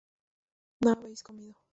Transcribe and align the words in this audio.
No 0.79 0.93
habréis 0.93 1.21
comido 1.21 1.53